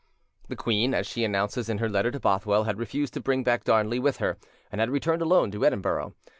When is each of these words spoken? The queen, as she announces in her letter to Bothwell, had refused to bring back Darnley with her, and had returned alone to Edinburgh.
The 0.47 0.55
queen, 0.55 0.95
as 0.95 1.05
she 1.05 1.23
announces 1.23 1.69
in 1.69 1.77
her 1.77 1.87
letter 1.87 2.09
to 2.09 2.19
Bothwell, 2.19 2.63
had 2.63 2.79
refused 2.79 3.13
to 3.13 3.19
bring 3.19 3.43
back 3.43 3.63
Darnley 3.63 3.99
with 3.99 4.17
her, 4.17 4.39
and 4.71 4.81
had 4.81 4.89
returned 4.89 5.21
alone 5.21 5.51
to 5.51 5.63
Edinburgh. 5.63 6.15